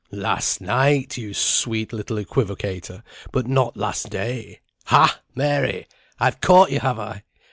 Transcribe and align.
"_]"Last 0.09 0.61
night, 0.61 1.15
you 1.17 1.31
sweet 1.31 1.93
little 1.93 2.17
equivocator, 2.17 3.03
but 3.31 3.45
not 3.45 3.77
last 3.77 4.09
day. 4.09 4.59
Ha, 4.85 5.21
Mary! 5.35 5.85
I've 6.19 6.41
caught 6.41 6.71
you, 6.71 6.79
have 6.79 6.97
I?" 6.97 7.21